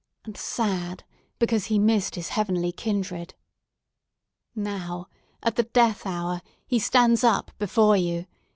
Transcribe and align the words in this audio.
—and 0.25 0.35
sad, 0.35 1.03
because 1.37 1.65
he 1.65 1.77
missed 1.77 2.15
his 2.15 2.29
heavenly 2.29 2.71
kindred! 2.71 3.35
Now, 4.55 5.05
at 5.43 5.57
the 5.57 5.63
death 5.63 6.07
hour, 6.07 6.41
he 6.65 6.79
stands 6.79 7.23
up 7.23 7.51
before 7.59 7.97
you! 7.97 8.25